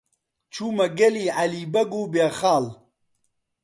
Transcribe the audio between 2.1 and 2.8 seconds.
بێخاڵ.